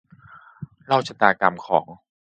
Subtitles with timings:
[0.85, 1.87] เล่าชะตากรรมของ